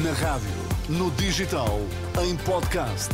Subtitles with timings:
[0.00, 0.48] Na rádio,
[0.88, 1.78] no digital,
[2.24, 3.10] em podcast.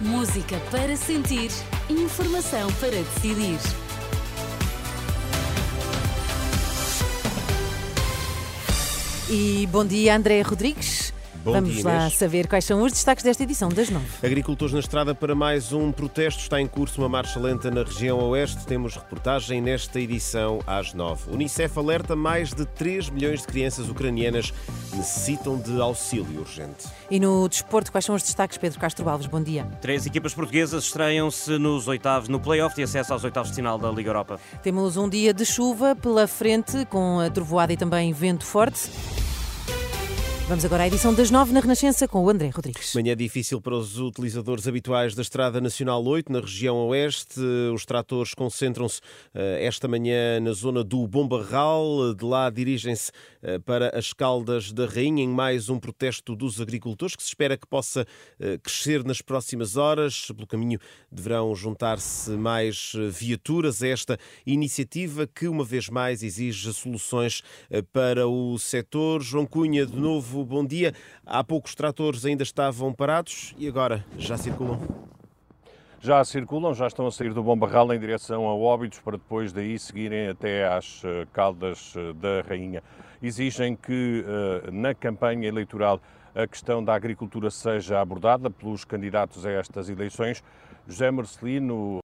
[0.00, 1.50] Música para sentir,
[1.90, 3.58] informação para decidir.
[9.28, 11.12] E bom dia, André Rodrigues.
[11.44, 12.14] Bom Vamos dia, lá Inês.
[12.14, 14.06] saber quais são os destaques desta edição das nove.
[14.22, 16.40] Agricultores na estrada para mais um protesto.
[16.40, 18.64] Está em curso uma marcha lenta na região oeste.
[18.64, 21.30] Temos reportagem nesta edição às nove.
[21.30, 24.54] Unicef alerta mais de 3 milhões de crianças ucranianas
[24.94, 26.86] necessitam de auxílio urgente.
[27.10, 29.26] E no desporto, quais são os destaques, Pedro Castro Alves?
[29.26, 29.66] Bom dia.
[29.82, 33.90] Três equipas portuguesas estreiam-se nos oitavos, no play-off de acesso aos oitavos de final da
[33.90, 34.40] Liga Europa.
[34.62, 38.88] Temos um dia de chuva pela frente, com a trovoada e também vento forte.
[40.46, 42.94] Vamos agora à edição das nove na Renascença com o André Rodrigues.
[42.94, 47.40] Manhã difícil para os utilizadores habituais da Estrada Nacional 8, na região oeste.
[47.72, 49.00] Os tratores concentram-se
[49.32, 52.12] eh, esta manhã na zona do Bombarral.
[52.12, 53.10] De lá dirigem-se
[53.42, 57.56] eh, para as Caldas da Rainha em mais um protesto dos agricultores que se espera
[57.56, 58.06] que possa
[58.38, 60.26] eh, crescer nas próximas horas.
[60.26, 60.78] Pelo caminho
[61.10, 67.42] deverão juntar-se mais viaturas a esta iniciativa que, uma vez mais, exige soluções
[67.94, 69.22] para o setor.
[69.22, 70.94] João Cunha, de novo, bom dia.
[71.26, 74.80] Há poucos tratores ainda estavam parados e agora já circulam.
[76.00, 79.52] Já circulam, já estão a sair do Bom Barral em direção a Óbidos para depois
[79.52, 82.82] daí seguirem até às eh, Caldas eh, da Rainha.
[83.22, 85.98] Exigem que eh, na campanha eleitoral
[86.34, 90.44] a questão da agricultura seja abordada pelos candidatos a estas eleições.
[90.86, 92.00] José Marcelino,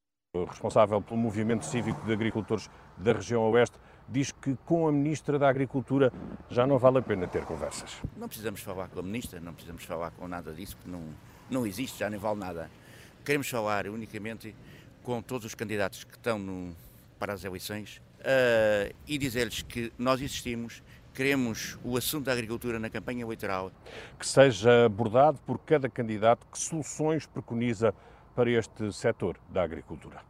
[0.49, 3.77] responsável pelo Movimento Cívico de Agricultores da região Oeste,
[4.11, 6.13] diz que com a Ministra da Agricultura
[6.51, 7.97] já não vale a pena ter conversas.
[8.17, 11.03] Não precisamos falar com a ministra, não precisamos falar com nada disso, porque não,
[11.49, 12.71] não existe, já nem vale nada.
[13.25, 14.55] Queremos falar unicamente
[15.03, 16.75] com todos os candidatos que estão no-
[17.19, 20.83] para as eleições eh, e dizer-lhes que nós existimos,
[21.15, 23.71] queremos o assunto da agricultura na campanha eleitoral
[24.19, 27.95] que seja abordado por cada candidato que soluções preconiza
[28.35, 30.21] para este setor da agricultura.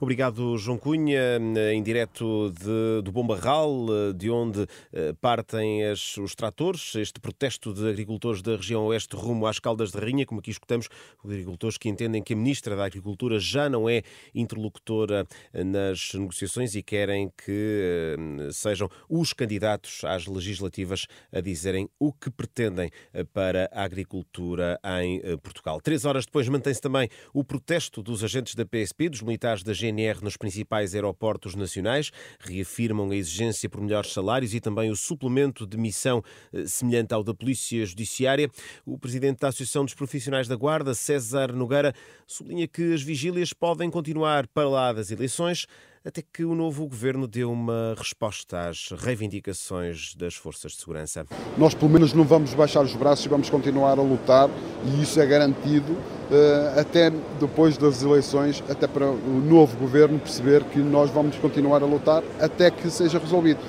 [0.00, 1.38] Obrigado, João Cunha,
[1.72, 6.94] em direto de, do Bombarral, de onde eh, partem as- os tratores.
[6.94, 10.88] Este protesto de agricultores da região oeste rumo às Caldas de Rainha, como aqui escutamos,
[11.24, 14.02] agricultores que entendem que a Ministra da Agricultura já não é
[14.34, 18.16] interlocutora eh, nas negociações e querem que
[18.48, 24.78] eh, sejam os candidatos às legislativas a dizerem o que pretendem eh, para a agricultura
[25.02, 25.80] em eh, Portugal.
[25.80, 30.22] Três horas depois mantém-se também o protesto dos agentes da PSP, dos militares da GNR
[30.22, 35.76] nos principais aeroportos nacionais, reafirmam a exigência por melhores salários e também o suplemento de
[35.76, 36.22] missão
[36.52, 38.50] eh, semelhante ao da Polícia Judiciária.
[38.84, 41.94] O presidente da Associação dos Profissionais da Guarda, César Nogueira,
[42.26, 45.66] sublinha que as vigílias podem continuar para lá das eleições,
[46.04, 51.26] até que o novo governo deu uma resposta às reivindicações das forças de segurança.
[51.58, 54.48] Nós, pelo menos, não vamos baixar os braços e vamos continuar a lutar,
[54.86, 55.96] e isso é garantido
[56.30, 61.82] eh, até depois das eleições, até para o novo governo perceber que nós vamos continuar
[61.82, 63.60] a lutar até que seja resolvido.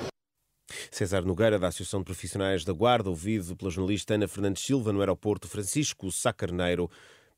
[0.90, 5.00] César Nogueira, da Associação de Profissionais da Guarda, ouvido pela jornalista Ana Fernandes Silva no
[5.00, 6.90] aeroporto Francisco Sá Carneiro,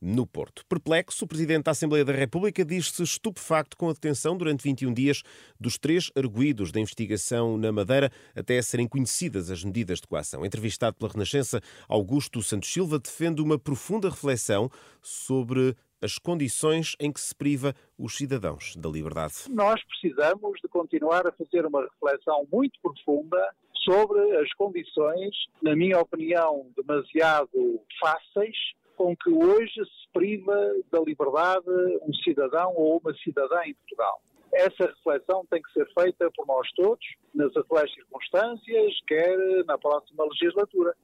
[0.05, 0.65] no Porto.
[0.69, 5.23] Perplexo, o Presidente da Assembleia da República diz-se estupefacto com a detenção durante 21 dias
[5.59, 10.45] dos três arguídos da investigação na Madeira até serem conhecidas as medidas de coação.
[10.45, 14.71] Entrevistado pela Renascença, Augusto Santos Silva defende uma profunda reflexão
[15.01, 19.35] sobre as condições em que se priva os cidadãos da liberdade.
[19.49, 23.39] nós precisamos de continuar a fazer uma reflexão muito profunda
[23.83, 28.57] sobre as condições, na minha opinião, demasiado fáceis,
[28.97, 30.55] com que hoje se priva
[30.91, 31.69] da liberdade
[32.03, 34.21] um cidadão ou uma cidadã em Portugal.
[34.53, 37.05] Essa reflexão tem que ser feita por nós todos,
[37.35, 40.95] nas atuais circunstâncias, quer na próxima legislatura.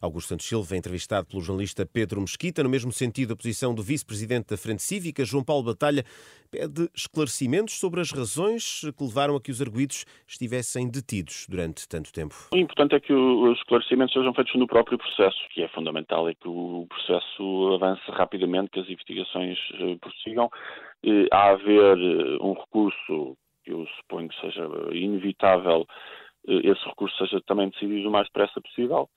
[0.00, 2.62] Augusto Santos Silva, entrevistado pelo jornalista Pedro Mesquita.
[2.62, 6.04] No mesmo sentido, a posição do vice-presidente da Frente Cívica, João Paulo Batalha,
[6.50, 12.12] pede esclarecimentos sobre as razões que levaram a que os arguídos estivessem detidos durante tanto
[12.12, 12.34] tempo.
[12.52, 16.34] O importante é que os esclarecimentos sejam feitos no próprio processo, que é fundamental é
[16.34, 20.50] que o processo avance rapidamente, que as investigações eh, prossigam.
[21.30, 25.86] Há haver eh, um recurso que eu suponho que seja inevitável,
[26.48, 29.08] eh, esse recurso seja também decidido o mais depressa possível.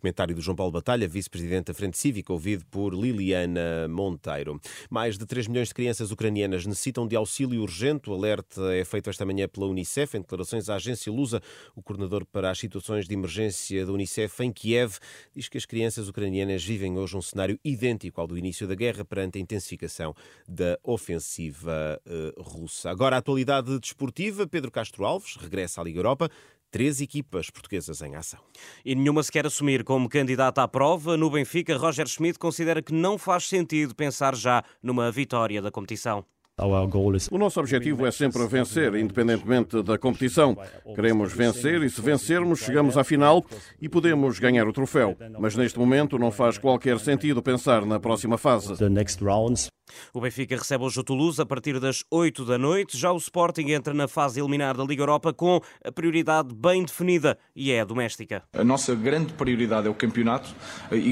[0.00, 4.60] Comentário do João Paulo Batalha, vice-presidente da Frente Cívica, ouvido por Liliana Monteiro.
[4.90, 8.10] Mais de 3 milhões de crianças ucranianas necessitam de auxílio urgente.
[8.10, 10.16] O alerta é feito esta manhã pela Unicef.
[10.16, 11.42] Em declarações à agência Lusa,
[11.74, 14.98] o coordenador para as situações de emergência da Unicef em Kiev
[15.34, 19.04] diz que as crianças ucranianas vivem hoje um cenário idêntico ao do início da guerra
[19.04, 20.14] perante a intensificação
[20.48, 22.90] da ofensiva eh, russa.
[22.90, 24.46] Agora, a atualidade desportiva.
[24.46, 26.30] Pedro Castro Alves regressa à Liga Europa.
[26.76, 28.38] Três equipas portuguesas em ação.
[28.84, 31.16] E nenhuma se quer assumir como candidata à prova.
[31.16, 36.22] No Benfica, Roger Schmidt considera que não faz sentido pensar já numa vitória da competição.
[36.58, 40.56] O nosso objetivo é sempre vencer, independentemente da competição.
[40.94, 43.44] Queremos vencer e, se vencermos, chegamos à final
[43.78, 45.14] e podemos ganhar o troféu.
[45.38, 48.72] Mas neste momento não faz qualquer sentido pensar na próxima fase.
[50.14, 52.96] O Benfica recebe hoje o Toulouse a partir das 8 da noite.
[52.96, 57.36] Já o Sporting entra na fase eliminar da Liga Europa com a prioridade bem definida
[57.54, 58.42] e é a doméstica.
[58.54, 60.54] A nossa grande prioridade é o campeonato,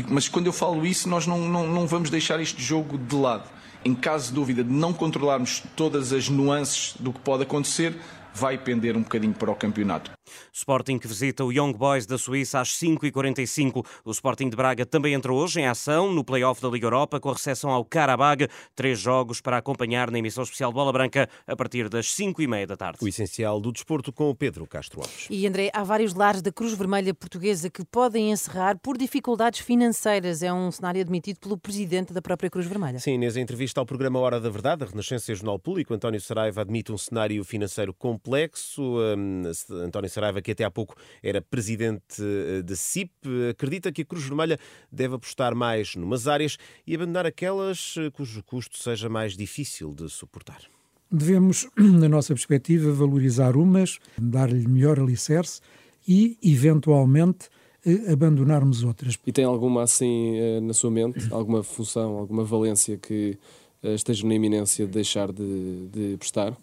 [0.09, 3.45] mas quando eu falo isso, nós não, não, não vamos deixar este jogo de lado
[3.85, 7.97] em caso de dúvida de não controlarmos todas as nuances do que pode acontecer,
[8.35, 10.11] vai pender um bocadinho para o campeonato.
[10.53, 13.87] Sporting que visita o Young Boys da Suíça às 5h45.
[14.05, 17.31] O Sporting de Braga também entra hoje em ação no play-off da Liga Europa com
[17.31, 18.49] a recepção ao Karabag.
[18.75, 22.99] Três jogos para acompanhar na emissão especial Bola Branca a partir das 5h30 da tarde.
[23.01, 25.27] O essencial do desporto com o Pedro Castro Alves.
[25.31, 30.43] E André, há vários lares da Cruz Vermelha Portuguesa que podem encerrar por dificuldades financeiras.
[30.43, 32.99] É um cenário admitido pelo presidente da própria Cruz Vermelha.
[32.99, 36.63] Sim, nessa entrevista ao programa Hora da Verdade, a Renascença e Jornal Público, António Saraiva
[36.63, 38.83] admite um cenário financeiro complexo.
[38.83, 39.43] Um,
[39.85, 43.13] António Saraiva, que até há pouco era presidente eh, da CIP,
[43.51, 44.59] acredita que a Cruz Vermelha
[44.91, 46.57] deve apostar mais numas áreas
[46.87, 50.63] e abandonar aquelas eh, cujo custo seja mais difícil de suportar.
[51.11, 55.61] Devemos, na nossa perspectiva, valorizar umas, dar-lhe melhor alicerce
[56.09, 57.49] e, eventualmente,
[57.85, 59.19] eh, abandonarmos outras.
[59.27, 63.39] E tem alguma assim na sua mente, alguma função, alguma valência que
[63.83, 66.57] esteja na iminência de deixar de, de prestar?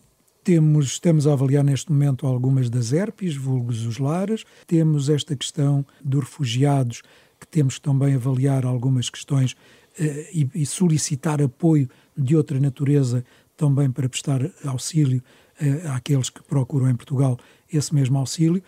[0.44, 4.44] Temos, estamos a avaliar neste momento algumas das herpes, vulgos os lares.
[4.66, 7.04] Temos esta questão dos refugiados,
[7.40, 9.56] que temos também avaliar algumas questões
[10.00, 13.24] eh, e, e, solicitar apoio de outra natureza
[13.56, 15.22] também para prestar auxílio
[15.60, 17.38] eh, àqueles que procuram em Portugal
[17.72, 18.64] esse mesmo auxílio.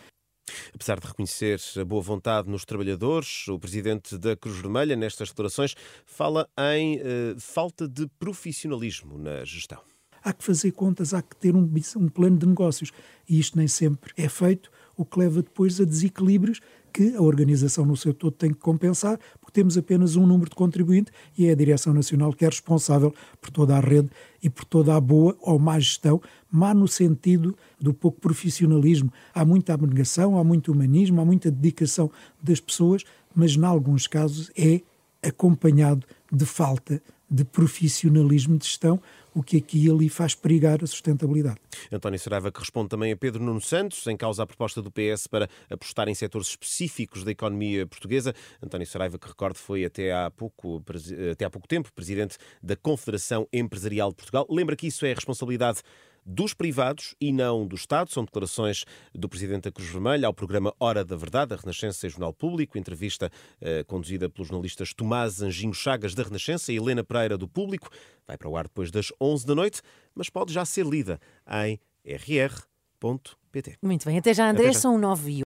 [0.76, 5.74] Apesar de reconhecer a boa vontade nos trabalhadores, o presidente da Cruz Vermelha, nestas declarações,
[6.06, 9.80] fala em eh, falta de profissionalismo na gestão
[10.24, 12.92] há que fazer contas, há que ter um, um plano de negócios.
[13.28, 16.60] E isto nem sempre é feito, o que leva depois a desequilíbrios
[16.94, 20.56] que a organização no seu todo tem que compensar, porque temos apenas um número de
[20.56, 23.12] contribuinte e é a Direção Nacional que é responsável
[23.42, 24.12] por toda a rede
[24.44, 26.22] e por toda a boa ou má gestão,
[26.52, 29.12] má no sentido do pouco profissionalismo.
[29.34, 32.12] Há muita abnegação, há muito humanismo, há muita dedicação
[32.42, 33.04] das pessoas,
[33.36, 34.82] mas, em alguns casos, é
[35.28, 39.02] acompanhado de falta de profissionalismo de gestão,
[39.34, 41.58] o que aqui e ali faz perigar a sustentabilidade.
[41.92, 45.28] António Saraiva, que responde também a Pedro Nuno Santos, em causa a proposta do PS
[45.28, 48.36] para apostar em setores específicos da economia portuguesa.
[48.62, 50.84] António Saraiva, que recordo, foi até há pouco,
[51.32, 54.46] até há pouco tempo presidente da Confederação Empresarial de Portugal.
[54.50, 55.82] Lembra que isso é responsabilidade
[56.26, 58.12] dos privados e não do Estado.
[58.12, 62.10] São declarações do Presidente da Cruz Vermelha ao programa Hora da Verdade, da Renascença e
[62.10, 63.32] Jornal Público, entrevista
[63.62, 67.90] eh, conduzida pelos jornalistas Tomás Anjinho Chagas, da Renascença, e Helena Pereira, do Público.
[68.28, 69.82] Vai para o ar depois das 11 da noite,
[70.14, 71.20] mas pode já ser lida
[71.66, 73.78] em rr.pt.
[73.82, 74.80] Muito bem, até já, André, até já.
[74.80, 75.42] são 9 e